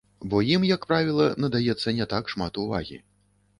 Бо 0.29 0.37
ім, 0.53 0.63
як 0.69 0.87
правіла, 0.91 1.27
надаецца 1.45 1.95
не 2.01 2.09
так 2.17 2.35
шмат 2.35 2.53
увагі. 2.67 3.01